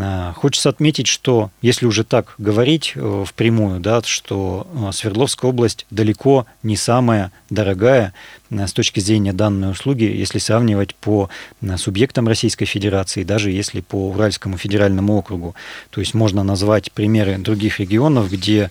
[0.00, 5.86] А, хочется отметить, что если уже так говорить э, впрямую, да, что э, Свердловская область
[5.90, 8.12] далеко не самая дорогая
[8.50, 11.28] э, с точки зрения данной услуги, если сравнивать по
[11.76, 15.54] субъектам Российской Федерации, даже если по Уральскому федеральному округу.
[15.90, 18.70] То есть можно назвать примеры других регионов, где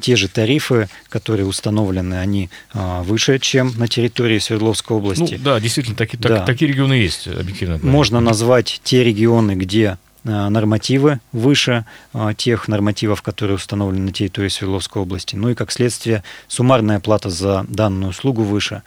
[0.00, 5.34] те же тарифы, которые установлены, они выше, чем на территории Свердловской области.
[5.38, 6.28] Ну, да, действительно, такие, да.
[6.38, 7.78] так, такие регионы есть, объективно.
[7.82, 9.96] Можно назвать брать те регионы, где
[10.28, 15.36] Э, нормативы выше э, тех нормативов, которые установлены на территории Свердловской области.
[15.36, 18.82] Ну и, как следствие, суммарная плата за данную услугу выше.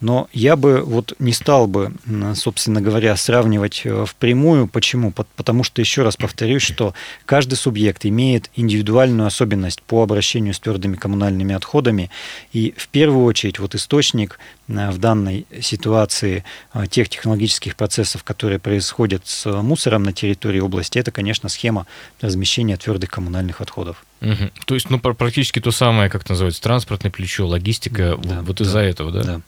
[0.00, 1.92] Но я бы вот не стал бы,
[2.34, 4.66] собственно говоря, сравнивать э, впрямую.
[4.66, 5.12] Почему?
[5.12, 10.96] Потому что, еще раз повторюсь, что каждый субъект имеет индивидуальную особенность по обращению с твердыми
[10.96, 12.10] коммунальными отходами.
[12.52, 16.44] И в первую очередь вот источник в данной ситуации
[16.88, 21.86] тех технологических процессов, которые происходят с мусором на территории области, это, конечно, схема
[22.20, 24.04] размещения твердых коммунальных отходов.
[24.20, 24.50] Угу.
[24.66, 28.80] То есть, ну, практически то самое, как называется, транспортное плечо, логистика, да, вот да, из-за
[28.80, 29.22] этого, да?
[29.22, 29.40] Да.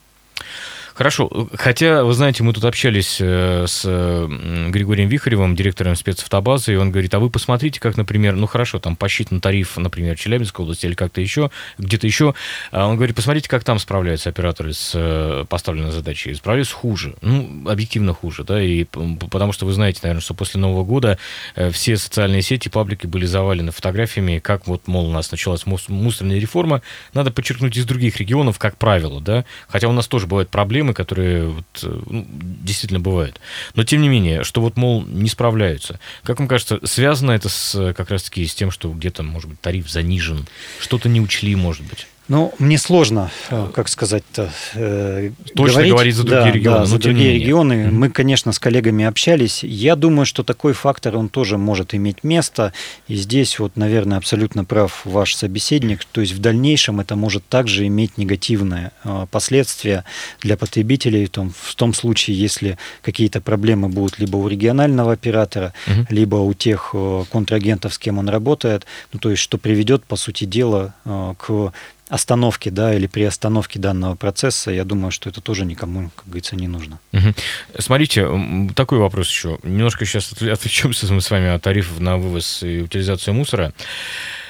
[0.95, 1.49] Хорошо.
[1.55, 7.15] Хотя, вы знаете, мы тут общались э, с Григорием Вихаревым, директором спецавтобазы, и он говорит,
[7.15, 11.21] а вы посмотрите, как, например, ну хорошо, там посчитан тариф, например, Челябинской области или как-то
[11.21, 12.35] еще, где-то еще.
[12.71, 16.35] А он говорит, посмотрите, как там справляются операторы с э, поставленной задачей.
[16.35, 17.15] Справляются хуже.
[17.23, 21.19] Ну, объективно хуже, да, и потому что вы знаете, наверное, что после Нового года
[21.55, 26.39] э, все социальные сети, паблики были завалены фотографиями, как вот, мол, у нас началась мусорная
[26.39, 26.83] реформа.
[27.15, 30.95] Надо подчеркнуть из других регионов, как правило, да, хотя у нас тоже бывают проблемы, проблемы,
[30.95, 33.41] которые вот, э, ну, действительно бывают.
[33.75, 36.01] Но тем не менее, что вот, мол, не справляются.
[36.25, 39.89] Как вам кажется, связано это с, как раз-таки с тем, что где-то, может быть, тариф
[39.89, 40.47] занижен,
[40.81, 42.07] что-то не учли, может быть?
[42.33, 46.79] Ну, мне сложно, э, как сказать-то, э, Точно говорить, говорить за другие да, регионы.
[46.79, 47.73] Да, за другие регионы.
[47.75, 47.91] Mm-hmm.
[47.91, 49.63] Мы, конечно, с коллегами общались.
[49.63, 52.73] Я думаю, что такой фактор, он тоже может иметь место.
[53.07, 56.07] И здесь вот, наверное, абсолютно прав ваш собеседник.
[56.07, 60.07] То есть в дальнейшем это может также иметь негативные э, последствия
[60.41, 65.75] для потребителей, в том, в том случае, если какие-то проблемы будут либо у регионального оператора,
[65.87, 66.07] mm-hmm.
[66.09, 68.87] либо у тех э, контрагентов, с кем он работает.
[69.13, 71.73] Ну, то есть что приведет, по сути дела, к
[72.13, 76.57] остановки, да, или при остановке данного процесса, я думаю, что это тоже никому, как говорится,
[76.57, 76.99] не нужно.
[77.15, 77.35] Угу.
[77.79, 78.29] Смотрите,
[78.75, 79.59] такой вопрос еще.
[79.63, 83.73] Немножко сейчас отвлечемся мы с вами от тарифов на вывоз и утилизацию мусора.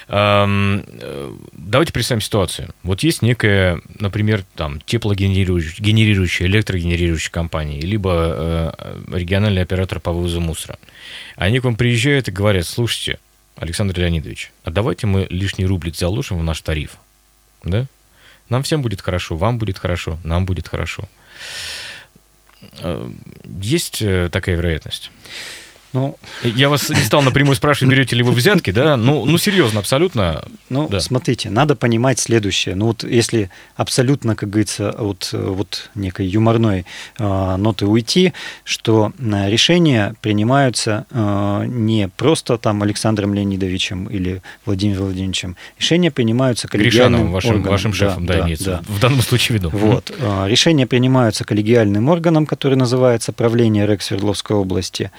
[0.09, 0.83] Э,
[1.53, 2.67] давайте представим ситуацию.
[2.83, 10.41] Вот есть некая, например, там, теплогенерирующая, генерирующая, электрогенерирующая компания, либо э, региональный оператор по вывозу
[10.41, 10.77] мусора.
[11.37, 13.19] Они к вам приезжают и говорят, слушайте,
[13.55, 16.97] Александр Леонидович, а давайте мы лишний рублик заложим в наш тариф
[17.63, 17.85] да?
[18.49, 21.07] Нам всем будет хорошо, вам будет хорошо, нам будет хорошо.
[22.79, 23.09] Э,
[23.61, 25.11] есть э, такая вероятность?
[25.93, 28.97] Ну, я вас не стал напрямую спрашивать, берете ли вы взятки, да?
[28.97, 30.43] Ну, ну серьезно, абсолютно.
[30.69, 30.99] Ну, да.
[30.99, 32.75] смотрите, надо понимать следующее.
[32.75, 36.85] Ну, вот если абсолютно, как говорится, от вот некой юморной
[37.19, 45.05] э, ноты уйти, что э, решения принимаются э, не просто там Александром Леонидовичем или Владимиром
[45.05, 45.55] Владимировичем.
[45.77, 47.71] Решения принимаются коллегиальным вашим, органом.
[47.71, 48.81] вашим шефом, да, да, да, да.
[48.87, 49.69] в данном случае веду.
[49.69, 50.11] Вот.
[50.17, 55.11] Э, решения принимаются коллегиальным органом, который называется правление РЭК Свердловской области.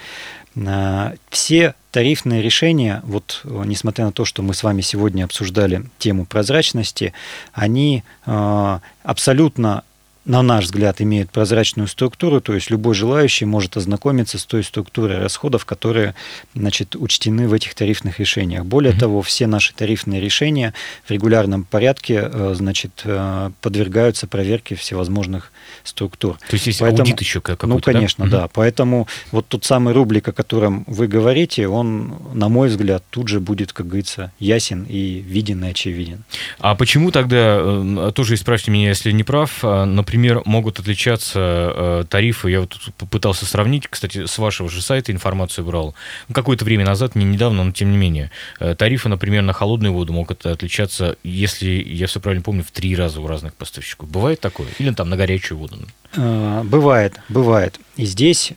[0.55, 6.25] Э, все тарифные решения, вот несмотря на то, что мы с вами сегодня обсуждали тему
[6.25, 7.13] прозрачности,
[7.53, 9.83] они э, абсолютно
[10.25, 15.19] на наш взгляд, имеют прозрачную структуру, то есть любой желающий может ознакомиться с той структурой
[15.19, 16.15] расходов, которые
[16.55, 18.65] значит, учтены в этих тарифных решениях.
[18.65, 18.99] Более mm-hmm.
[18.99, 20.73] того, все наши тарифные решения
[21.05, 25.51] в регулярном порядке э, значит, э, подвергаются проверке всевозможных
[25.83, 26.37] структур.
[26.49, 28.41] То есть есть Поэтому, аудит еще какой-то, Ну, конечно, да?
[28.41, 28.47] да.
[28.51, 33.39] Поэтому вот тот самый рублик, о котором вы говорите, он, на мой взгляд, тут же
[33.39, 36.23] будет, как говорится, ясен и виден и очевиден.
[36.59, 42.03] А почему тогда, э, тоже исправьте меня, если не прав, например, например, могут отличаться э,
[42.09, 42.49] тарифы.
[42.49, 45.93] Я вот попытался сравнить, кстати, с вашего же сайта информацию брал.
[46.31, 48.31] Какое-то время назад, не недавно, но тем не менее.
[48.59, 52.95] Э, тарифы, например, на холодную воду могут отличаться, если я все правильно помню, в три
[52.95, 54.09] раза у разных поставщиков.
[54.09, 54.67] Бывает такое?
[54.79, 55.79] Или там на горячую воду?
[56.13, 57.77] Э, бывает, бывает.
[57.97, 58.53] И здесь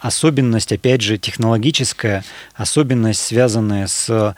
[0.00, 4.34] особенность, опять же, технологическая, особенность, связанная с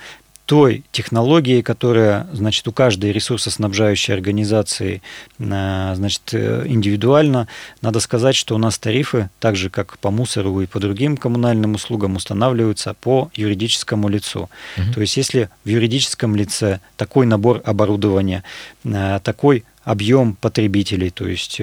[0.46, 5.02] той технологии, которая, значит, у каждой ресурсоснабжающей организации,
[5.38, 7.48] э, значит, э, индивидуально.
[7.80, 11.74] Надо сказать, что у нас тарифы, так же как по мусору и по другим коммунальным
[11.74, 14.50] услугам, устанавливаются по юридическому лицу.
[14.76, 14.92] Угу.
[14.94, 18.42] То есть, если в юридическом лице такой набор оборудования,
[18.84, 21.60] э, такой объем потребителей, то есть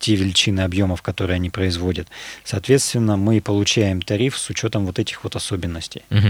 [0.00, 2.08] те величины объемов, которые они производят.
[2.42, 6.02] Соответственно, мы получаем тариф с учетом вот этих вот особенностей.
[6.10, 6.28] Угу.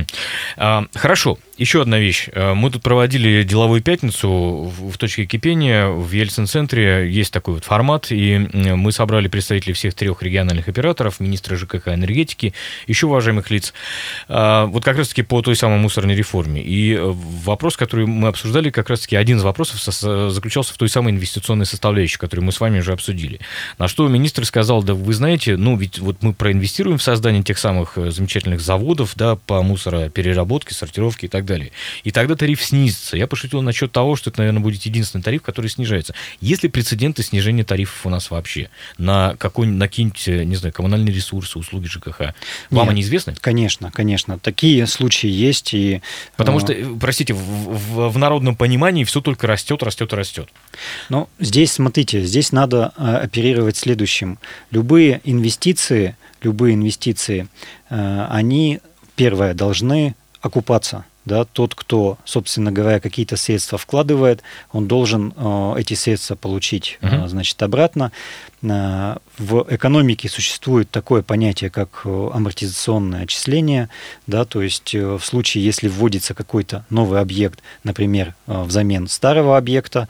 [0.57, 1.39] А, хорошо.
[1.57, 2.29] Еще одна вещь.
[2.35, 7.11] А, мы тут проводили деловую пятницу в, точке кипения в Ельцин-центре.
[7.11, 12.55] Есть такой вот формат, и мы собрали представителей всех трех региональных операторов, министра ЖКХ энергетики,
[12.87, 13.73] еще уважаемых лиц,
[14.29, 16.61] а, вот как раз-таки по той самой мусорной реформе.
[16.63, 21.67] И вопрос, который мы обсуждали, как раз-таки один из вопросов заключался в той самой инвестиционной
[21.67, 23.41] составляющей, которую мы с вами уже обсудили.
[23.79, 27.59] На что министр сказал, да вы знаете, ну ведь вот мы проинвестируем в создание тех
[27.59, 31.73] самых э, замечательных заводов, да, по мусоропереработке, сортировке и так далее.
[32.05, 33.17] И тогда тариф снизится.
[33.17, 36.15] Я пошутил насчет того, что это, наверное, будет единственный тариф, который снижается.
[36.41, 38.71] Есть ли прецеденты снижения тарифов у нас вообще?
[38.99, 42.21] На какой-нибудь, на какие-нибудь, э, не знаю, коммунальные ресурсы, услуги ЖКХ?
[42.71, 43.35] Вам Нет, они известны?
[43.41, 44.39] Конечно, конечно.
[44.39, 45.75] Такие случаи есть.
[45.75, 46.03] И,
[46.37, 50.49] Потому э, что, простите, в, в, в народном понимании все только растет, растет, растет.
[51.09, 54.39] Ну, здесь, смотрите, здесь надо оперировать мотивировать следующим.
[54.71, 57.49] Любые инвестиции, любые инвестиции,
[57.91, 58.81] э, они,
[59.17, 61.05] первое, должны окупаться.
[61.27, 67.29] Да, тот, кто, собственно говоря, какие-то средства вкладывает, он должен э, эти средства получить, uh-huh.
[67.29, 68.11] значит, обратно.
[68.63, 73.91] Э, в экономике существует такое понятие, как амортизационное отчисление,
[74.27, 79.59] да, то есть э, в случае, если вводится какой-то новый объект, например, э, взамен старого
[79.59, 80.09] объекта,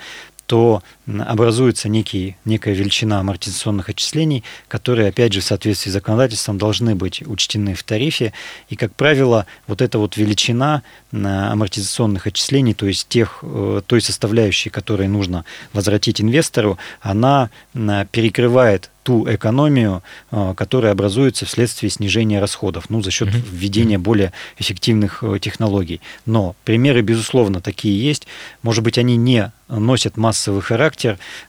[0.50, 0.83] то
[1.18, 7.22] образуется некий, некая величина амортизационных отчислений, которые, опять же, в соответствии с законодательством должны быть
[7.26, 8.32] учтены в тарифе.
[8.68, 14.70] И, как правило, вот эта вот величина амортизационных отчислений, то есть тех, э, той составляющей,
[14.70, 23.02] которой нужно возвратить инвестору, она перекрывает ту экономию, э, которая образуется вследствие снижения расходов, ну,
[23.02, 26.00] за счет введения более эффективных э, технологий.
[26.26, 28.26] Но примеры, безусловно, такие есть.
[28.62, 30.99] Может быть, они не носят массовый характер,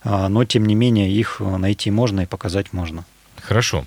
[0.04, 3.06] а, но, тем не менее, их найти можно и показать можно.
[3.42, 3.86] Хорошо.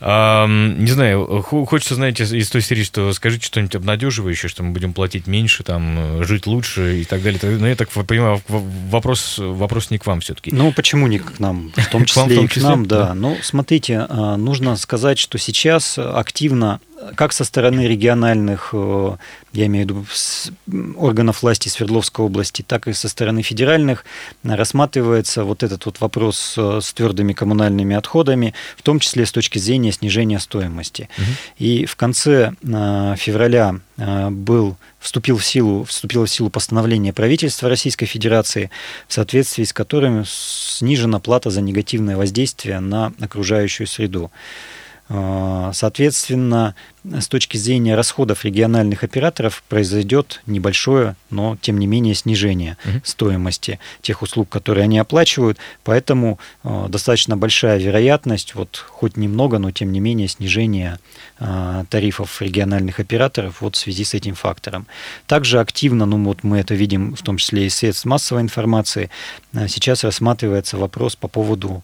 [0.00, 4.92] А, не знаю, хочется, знаете, из той серии, что скажите что-нибудь обнадеживающее, что мы будем
[4.92, 7.40] платить меньше, там, жить лучше и так далее.
[7.42, 10.50] Но я так понимаю, вопрос, вопрос не к вам все-таки.
[10.52, 11.72] Ну, почему не к нам?
[11.76, 12.62] В том числе, к вам, в том числе?
[12.62, 13.06] и к нам, да.
[13.06, 13.14] да.
[13.14, 16.80] Ну, смотрите, а, нужно сказать, что сейчас активно
[17.14, 19.16] как со стороны региональных, э,
[19.52, 24.04] я имею в виду органов власти Свердловской области, так и со стороны федеральных
[24.42, 29.58] рассматривается вот этот вот вопрос э, с твердыми коммунальными отходами, в том числе с точки
[29.58, 31.08] зрения снижения стоимости.
[31.18, 31.26] Угу.
[31.58, 33.76] И в конце э, февраля
[34.30, 38.70] был вступил в силу, вступило в силу постановление правительства Российской Федерации,
[39.06, 44.32] в соответствии с которым снижена плата за негативное воздействие на окружающую среду.
[45.14, 52.78] А, соответственно, с точки зрения расходов региональных операторов произойдет небольшое, но тем не менее снижение
[52.82, 53.02] угу.
[53.04, 55.58] стоимости тех услуг, которые они оплачивают.
[55.84, 60.98] Поэтому э, достаточно большая вероятность, вот хоть немного, но тем не менее снижение
[61.40, 64.86] э, тарифов региональных операторов вот в связи с этим фактором.
[65.26, 69.10] Также активно, ну вот мы это видим в том числе и средств массовой информации,
[69.52, 71.82] э, сейчас рассматривается вопрос по поводу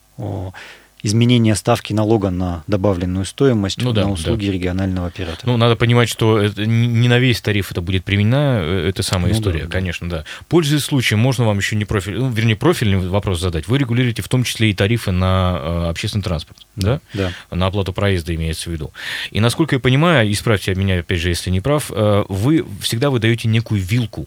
[1.03, 4.53] изменение ставки налога на добавленную стоимость ну, да, на услуги да.
[4.53, 5.51] регионального оператора.
[5.51, 9.33] Ну, надо понимать, что это не на весь тариф это будет применена, э, эта самая
[9.33, 10.25] ну, история, да, конечно, да.
[10.49, 13.69] Пользуясь случаем, можно вам еще не профиль, ну, вернее, профильный вопрос задать.
[13.69, 17.01] Вы регулируете в том числе и тарифы на э, общественный транспорт, да?
[17.15, 17.33] Да.
[17.51, 18.93] На оплату проезда имеется в виду.
[19.31, 23.49] И насколько я понимаю, исправьте меня, опять же, если не прав, э, вы всегда выдаете
[23.49, 24.27] некую вилку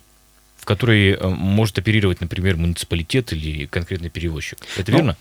[0.57, 4.59] в которой может оперировать, например, муниципалитет или конкретный перевозчик.
[4.77, 5.17] Это ну, верно?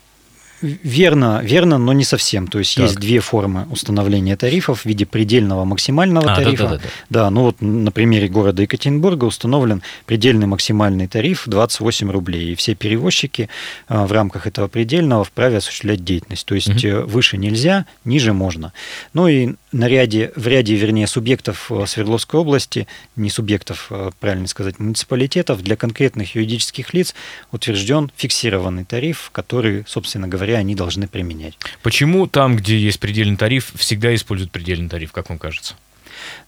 [0.61, 2.47] Верно, верно, но не совсем.
[2.47, 2.85] То есть так.
[2.85, 6.63] есть две формы установления тарифов в виде предельного максимального а, тарифа.
[6.63, 6.89] Да, да, да, да.
[7.09, 12.51] да, ну вот на примере города Екатеринбурга установлен предельный максимальный тариф 28 рублей.
[12.51, 13.49] И все перевозчики
[13.87, 16.45] а, в рамках этого предельного вправе осуществлять деятельность.
[16.45, 17.07] То есть угу.
[17.07, 18.73] выше нельзя, ниже можно.
[19.13, 24.47] Ну и на ряде, в ряде, вернее, субъектов э, Свердловской области, не субъектов, а, правильно
[24.47, 27.15] сказать, муниципалитетов, для конкретных юридических лиц
[27.51, 31.57] утвержден фиксированный тариф, который, собственно говоря, они должны применять.
[31.83, 35.75] Почему там, где есть предельный тариф, всегда используют предельный тариф, как вам кажется?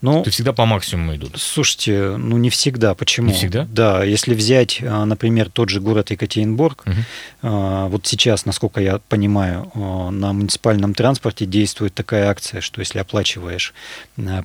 [0.02, 1.34] Ну, То всегда по максимуму идут?
[1.38, 2.94] Слушайте, ну не всегда.
[2.96, 3.28] Почему?
[3.28, 3.68] Не всегда?
[3.70, 7.88] Да, если взять, а, например, тот же город Екатеринбург, угу.
[7.90, 13.74] вот сейчас, насколько я понимаю, а, на муниципальном транспорте действует такая акция, что если оплачиваешь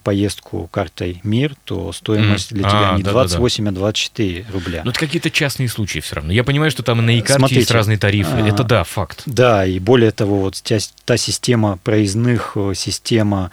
[0.03, 3.77] поездку картой МИР, то стоимость для тебя а, не да, 28, да, да.
[3.77, 4.83] а 24 рубля.
[4.85, 6.33] Но это какие-то частные случаи все равно.
[6.33, 8.33] Я понимаю, что там и на e есть разные тарифы.
[8.33, 9.23] А, это да, факт.
[9.27, 13.51] Да, и более того, вот та, та система проездных, система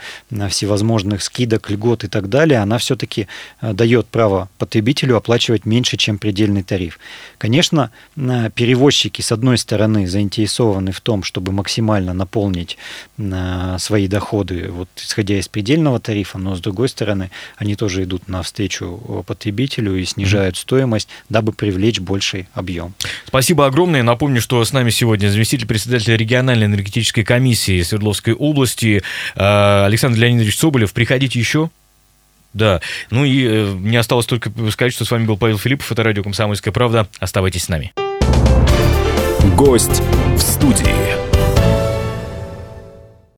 [0.49, 3.27] всевозможных скидок, льгот и так далее, она все-таки
[3.61, 6.99] э, дает право потребителю оплачивать меньше, чем предельный тариф.
[7.37, 12.77] Конечно, э, перевозчики, с одной стороны, заинтересованы в том, чтобы максимально наполнить
[13.17, 18.27] э, свои доходы, вот, исходя из предельного тарифа, но с другой стороны, они тоже идут
[18.27, 22.93] навстречу потребителю и снижают стоимость, дабы привлечь больший объем.
[23.25, 24.03] Спасибо огромное.
[24.03, 29.03] Напомню, что с нами сегодня заместитель председателя региональной энергетической комиссии Свердловской области
[29.35, 30.93] Александр Леонидович Соболев.
[30.93, 31.54] Приходите еще.
[32.55, 32.79] Да.
[33.11, 36.23] Ну и э, мне осталось только сказать, что с вами был Павел Филиппов, это радио
[36.23, 37.05] «Комсомольская правда».
[37.19, 37.93] Оставайтесь с нами.
[39.55, 40.01] Гость
[40.35, 41.34] в студии.